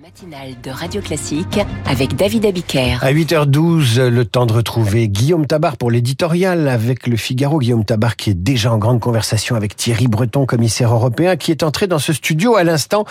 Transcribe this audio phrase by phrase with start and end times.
[0.00, 2.98] matinale de Radio Classique avec David Abiker.
[3.00, 7.58] À 8h12, le temps de retrouver Guillaume Tabar pour l'éditorial avec le Figaro.
[7.58, 11.64] Guillaume Tabar qui est déjà en grande conversation avec Thierry Breton, commissaire européen, qui est
[11.64, 13.06] entré dans ce studio à l'instant.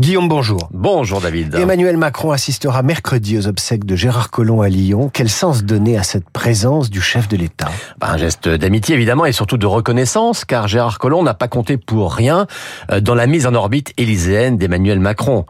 [0.00, 0.68] Guillaume, bonjour.
[0.72, 1.54] Bonjour David.
[1.54, 5.10] Emmanuel Macron assistera mercredi aux obsèques de Gérard Collomb à Lyon.
[5.12, 7.70] Quel sens donner à cette présence du chef de l'État?
[8.02, 12.12] Un geste d'amitié évidemment et surtout de reconnaissance car Gérard Collomb n'a pas compté pour
[12.12, 12.46] rien
[12.90, 15.46] euh, dans la mise en orbite élyséenne d'Emmanuel Macron.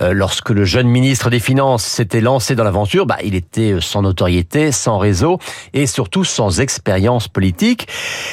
[0.00, 4.00] Euh, lorsque le jeune ministre des Finances s'était lancé dans l'aventure, bah, il était sans
[4.00, 5.38] notoriété, sans réseau
[5.74, 7.88] et surtout sans expérience politique.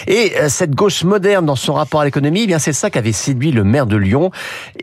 [0.07, 3.11] Et euh, cette gauche moderne dans son rapport à l'économie, eh bien c'est ça qu'avait
[3.11, 4.31] séduit le maire de Lyon.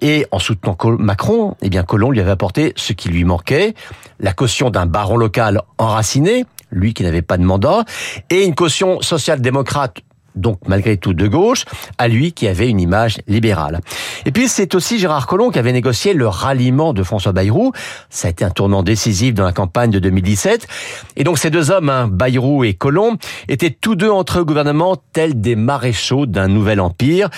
[0.02, 3.74] Et en soutenant Macron, eh bien Colomb lui avait apporté ce qui lui manquait,
[4.20, 6.44] la caution d'un baron local enraciné,
[6.76, 7.84] lui qui n'avait pas de mandat,
[8.30, 10.02] et une caution social-démocrate
[10.36, 11.64] donc malgré tout de gauche,
[11.98, 13.80] à lui qui avait une image libérale.
[14.26, 17.72] Et puis c'est aussi Gérard Collomb qui avait négocié le ralliement de François Bayrou.
[18.10, 20.68] Ça a été un tournant décisif dans la campagne de 2017.
[21.16, 23.16] Et donc ces deux hommes, hein, Bayrou et Collomb,
[23.48, 27.30] étaient tous deux entre eux gouvernement tels des maréchaux d'un nouvel empire.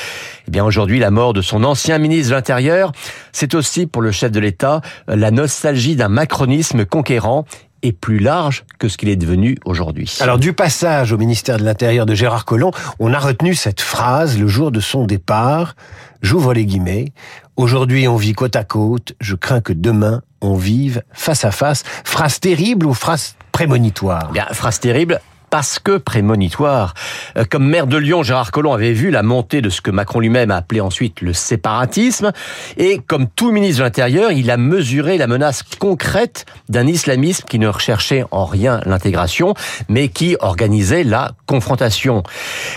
[0.49, 2.93] Eh bien aujourd'hui, la mort de son ancien ministre de l'Intérieur,
[3.33, 7.45] c'est aussi pour le chef de l'État la nostalgie d'un macronisme conquérant
[7.83, 10.17] est plus large que ce qu'il est devenu aujourd'hui.
[10.21, 14.39] Alors du passage au ministère de l'Intérieur de Gérard Collomb, on a retenu cette phrase
[14.39, 15.75] le jour de son départ.
[16.23, 17.13] J'ouvre les guillemets.
[17.57, 19.15] Aujourd'hui on vit côte à côte.
[19.21, 21.85] Je crains que demain on vive face à face.
[22.05, 24.31] Phrase terrible ou phrase prémonitoire?
[24.33, 26.95] Bien, phrase terrible parce que prémonitoire.
[27.37, 30.21] Euh, comme maire de Lyon, Gérard Collomb avait vu la montée de ce que Macron
[30.21, 32.33] lui-même a appelé ensuite le séparatisme.
[32.77, 37.59] Et comme tout ministre de l'Intérieur, il a mesuré la menace concrète d'un islamisme qui
[37.59, 39.55] ne recherchait en rien l'intégration,
[39.89, 42.23] mais qui organisait la confrontation.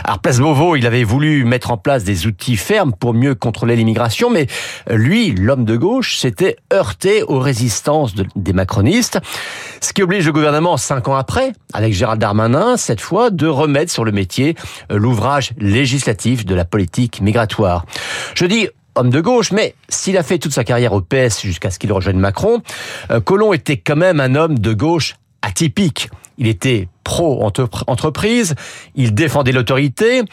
[0.04, 3.76] Alors, Place Beauvau, il avait voulu mettre en place des outils fermes pour mieux contrôler
[3.76, 4.48] l'immigration, mais
[4.90, 9.20] lui, l'homme de gauche, s'était heurté aux résistances des macronistes,
[9.82, 13.92] ce qui oblige le gouvernement, cinq ans après, avec Gérald Darmanin, cette fois, de remettre
[13.92, 14.56] sur le métier
[14.92, 17.86] euh, l'ouvrage législatif de la politique migratoire.
[18.36, 21.72] Je dis homme de gauche, mais s'il a fait toute sa carrière au PS jusqu'à
[21.72, 22.62] ce qu'il rejoigne Macron,
[23.10, 26.10] euh, Colomb était quand même un homme de gauche atypique.
[26.38, 28.56] Il était pro-entreprise,
[28.96, 30.24] il défendait l'autorité,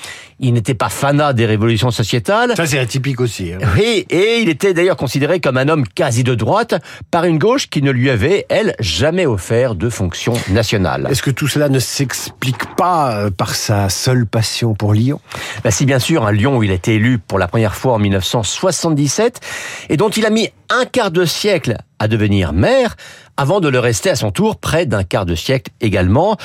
[0.40, 2.54] il n'était pas fanat des révolutions sociétales.
[2.56, 3.52] Ça, c'est atypique aussi.
[3.52, 3.58] Hein.
[3.76, 6.74] Oui, et il était d'ailleurs considéré comme un homme quasi de droite
[7.10, 11.08] par une gauche qui ne lui avait, elle, jamais offert de fonction nationale.
[11.10, 15.20] Est-ce que tout cela ne s'explique pas euh, par sa seule passion pour Lyon?
[15.64, 17.94] Bah, Si, bien sûr, un Lyon où il a été élu pour la première fois
[17.94, 19.40] en 1977
[19.88, 22.96] et dont il a mis un quart de siècle à devenir maire,
[23.36, 26.36] avant de le rester à son tour près d'un quart de siècle également.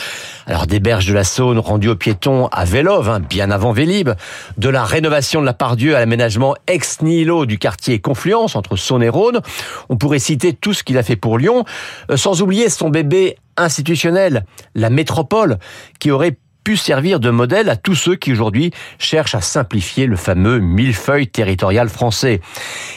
[0.46, 4.12] Alors des berges de la Saône rendues aux piétons à Vélove, hein, bien avant Vélib,
[4.58, 9.04] de la rénovation de la Pardieu à l'aménagement ex nihilo du quartier Confluence entre Saône
[9.04, 9.42] et Rhône,
[9.90, 11.66] on pourrait citer tout ce qu'il a fait pour Lyon,
[12.12, 15.58] euh, sans oublier son bébé institutionnel, la métropole,
[16.00, 20.16] qui aurait pu servir de modèle à tous ceux qui aujourd'hui cherchent à simplifier le
[20.16, 22.42] fameux millefeuille territorial français.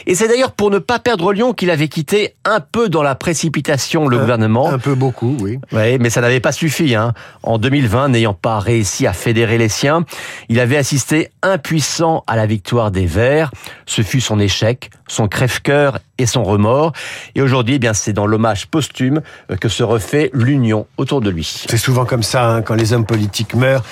[0.05, 3.15] Et c'est d'ailleurs pour ne pas perdre Lyon qu'il avait quitté un peu dans la
[3.15, 4.69] précipitation le gouvernement.
[4.69, 5.59] Un peu beaucoup, oui.
[5.71, 6.95] Oui, mais ça n'avait pas suffi.
[6.95, 7.13] Hein.
[7.43, 10.05] En 2020, n'ayant pas réussi à fédérer les siens,
[10.49, 13.51] il avait assisté impuissant à la victoire des Verts.
[13.85, 16.93] Ce fut son échec, son crève-cœur et son remords.
[17.35, 21.29] Et aujourd'hui, eh bien, c'est dans l'hommage posthume euh, que se refait l'union autour de
[21.29, 21.65] lui.
[21.67, 23.83] C'est souvent comme ça, hein, quand les hommes politiques meurent,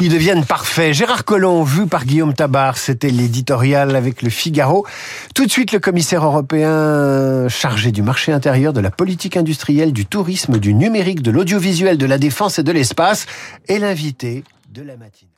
[0.00, 0.94] ils deviennent parfaits.
[0.94, 4.86] Gérard Collomb, vu par Guillaume Tabar, c'était l'éditorial avec le Figaro.
[5.34, 10.06] Tout de suite, le commissaire européen chargé du marché intérieur, de la politique industrielle, du
[10.06, 13.26] tourisme, du numérique, de l'audiovisuel, de la défense et de l'espace
[13.68, 15.32] est l'invité de la matinée.